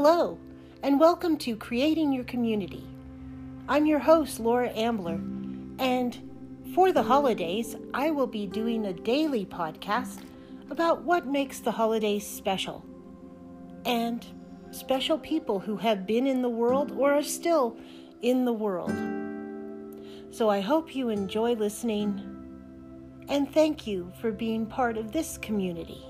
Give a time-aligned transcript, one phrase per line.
[0.00, 0.38] Hello,
[0.84, 2.86] and welcome to Creating Your Community.
[3.68, 5.18] I'm your host, Laura Ambler,
[5.80, 6.16] and
[6.72, 10.20] for the holidays, I will be doing a daily podcast
[10.70, 12.86] about what makes the holidays special
[13.84, 14.24] and
[14.70, 17.76] special people who have been in the world or are still
[18.22, 18.94] in the world.
[20.30, 22.22] So I hope you enjoy listening
[23.28, 26.04] and thank you for being part of this community.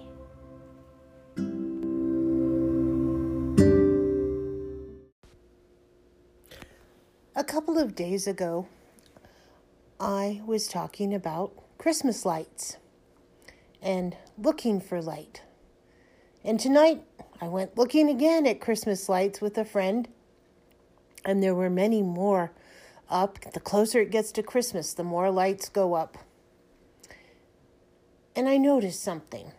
[7.38, 8.66] A couple of days ago,
[10.00, 12.78] I was talking about Christmas lights
[13.80, 15.42] and looking for light.
[16.42, 17.04] And tonight,
[17.40, 20.08] I went looking again at Christmas lights with a friend,
[21.24, 22.50] and there were many more
[23.08, 23.38] up.
[23.54, 26.18] The closer it gets to Christmas, the more lights go up.
[28.34, 29.52] And I noticed something.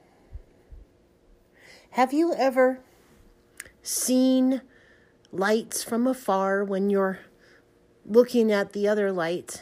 [1.92, 2.82] Have you ever
[3.82, 4.64] seen
[5.32, 7.20] lights from afar when you're
[8.10, 9.62] looking at the other lights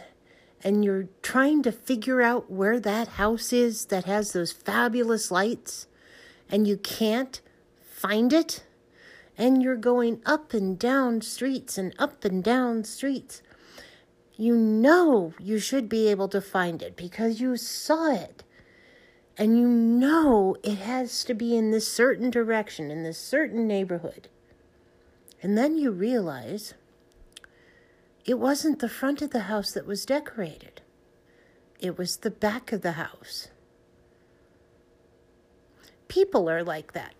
[0.64, 5.88] and you're trying to figure out where that house is that has those fabulous lights
[6.50, 7.42] and you can't
[7.81, 8.64] find it
[9.38, 13.42] and you're going up and down streets and up and down streets.
[14.36, 18.44] You know you should be able to find it because you saw it
[19.38, 24.30] and you know it has to be in this certain direction in this certain neighborhood.
[25.44, 26.73] And then you realize
[28.28, 30.81] it wasn't the front of the house that was decorated,
[31.80, 33.47] it was the back of the house.
[36.09, 37.14] People are like that.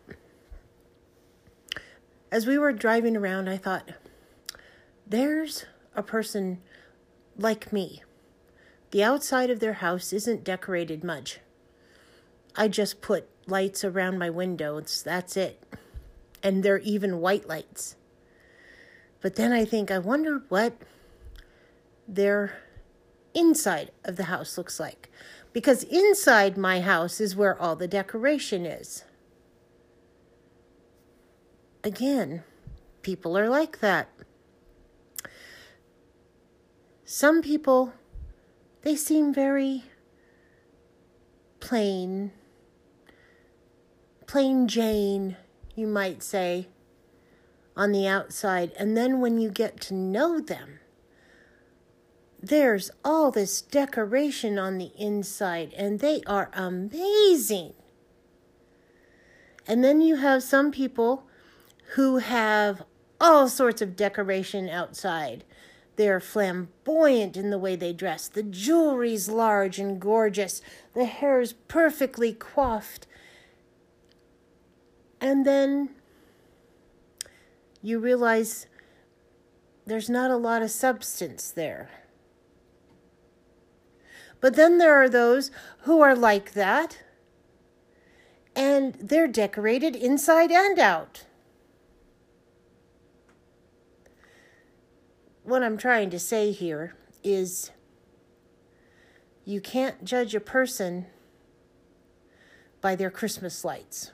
[2.30, 3.90] As we were driving around, I thought,
[5.06, 6.60] there's a person
[7.38, 8.04] like me.
[8.92, 11.40] The outside of their house isn't decorated much.
[12.56, 15.64] I just put lights around my windows, that's it.
[16.44, 17.96] And they're even white lights.
[19.22, 20.74] But then I think, I wonder what
[22.08, 22.54] their
[23.34, 25.10] inside of the house looks like.
[25.54, 29.04] Because inside my house is where all the decoration is.
[31.84, 32.44] Again,
[33.02, 34.10] people are like that.
[37.06, 37.94] Some people,
[38.82, 39.84] they seem very
[41.60, 42.32] plain,
[44.28, 45.38] plain Jane,
[45.74, 46.68] you might say,
[47.76, 48.74] on the outside.
[48.78, 50.80] And then when you get to know them,
[52.48, 57.74] there's all this decoration on the inside, and they are amazing.
[59.68, 61.28] And then you have some people
[61.96, 62.84] who have
[63.20, 65.44] all sorts of decoration outside.
[65.96, 68.28] They're flamboyant in the way they dress.
[68.28, 70.62] The jewelry's large and gorgeous.
[70.94, 73.08] The hair's perfectly coiffed.
[75.20, 75.90] And then
[77.82, 78.68] you realize
[79.86, 81.90] there's not a lot of substance there.
[84.40, 87.00] But then there are those who are like that,
[88.56, 91.26] and they're decorated inside and out.
[95.44, 97.72] What I'm trying to say here is
[99.46, 101.06] you can't judge a person
[102.82, 104.12] by their Christmas lights,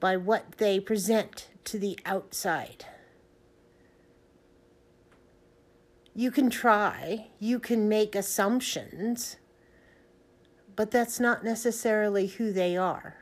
[0.00, 2.84] by what they present to the outside.
[6.14, 9.36] You can try, you can make assumptions,
[10.76, 13.16] but that's not necessarily who they are.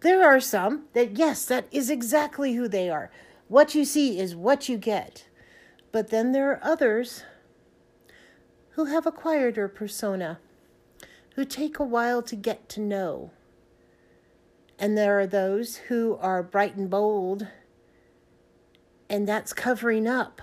[0.00, 3.10] There are some that, yes, that is exactly who they are.
[3.48, 5.28] What you see is what you get.
[5.90, 7.24] But then there are others
[8.70, 10.38] who have a quieter persona,
[11.34, 13.32] who take a while to get to know.
[14.78, 17.48] And there are those who are bright and bold,
[19.08, 20.40] and that's covering up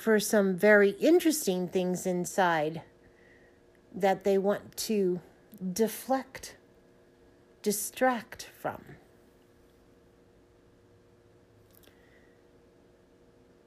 [0.00, 2.80] for some very interesting things inside
[3.94, 5.20] that they want to
[5.74, 6.56] deflect,
[7.60, 8.82] distract from.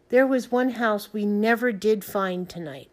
[0.09, 2.89] There was one house we never did find tonight.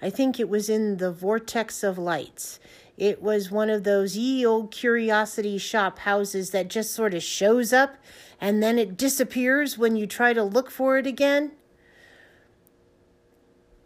[0.00, 2.60] I think it was in the vortex of lights.
[2.96, 7.72] It was one of those ye old curiosity shop houses that just sort of shows
[7.72, 7.96] up
[8.40, 11.52] and then it disappears when you try to look for it again.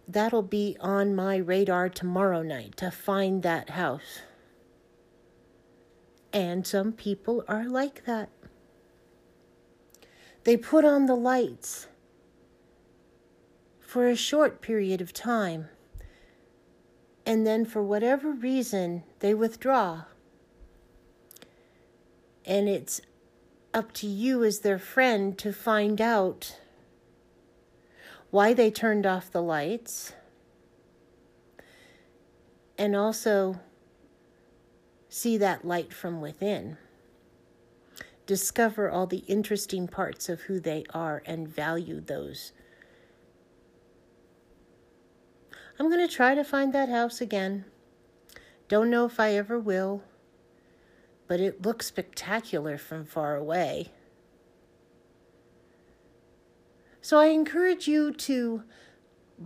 [0.06, 4.20] That'll be on my radar tomorrow night to find that house.
[6.32, 8.30] And some people are like that.
[10.44, 11.88] They put on the lights
[13.80, 15.68] for a short period of time
[17.28, 20.04] and then for whatever reason they withdraw.
[22.46, 23.02] And it's
[23.74, 26.58] up to you as their friend to find out
[28.30, 30.14] why they turned off the lights
[32.78, 33.60] and also
[35.10, 36.78] see that light from within.
[38.24, 42.52] Discover all the interesting parts of who they are and value those.
[45.78, 47.64] I'm going to try to find that house again.
[48.68, 50.02] Don't know if I ever will,
[51.28, 53.92] but it looks spectacular from far away.
[57.00, 58.64] So I encourage you to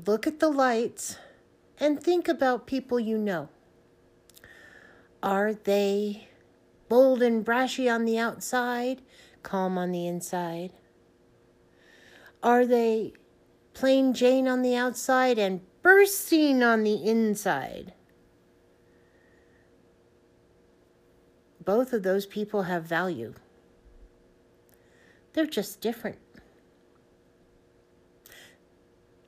[0.06, 1.18] look at the lights
[1.78, 3.50] and think about people you know.
[5.22, 6.28] Are they
[6.88, 9.02] bold and brashy on the outside,
[9.42, 10.72] calm on the inside?
[12.42, 13.12] Are they
[13.74, 17.92] plain Jane on the outside and bursting on the inside?
[21.64, 23.34] Both of those people have value.
[25.32, 26.18] They're just different.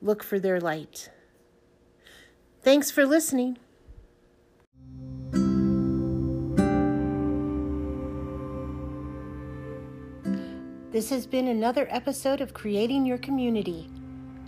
[0.03, 1.11] Look for their light.
[2.63, 3.59] Thanks for listening.
[10.91, 13.91] This has been another episode of Creating Your Community.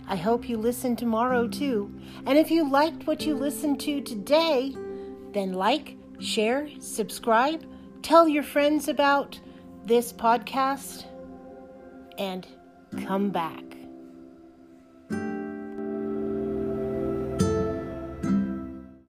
[0.07, 1.93] I hope you listen tomorrow too.
[2.25, 4.73] And if you liked what you listened to today,
[5.33, 7.65] then like, share, subscribe,
[8.01, 9.39] tell your friends about
[9.85, 11.05] this podcast,
[12.17, 12.47] and
[13.05, 13.66] come back.